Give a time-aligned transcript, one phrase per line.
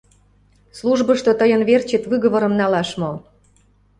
[0.79, 3.11] Службышто тыйын верчет выговорым налаш мо?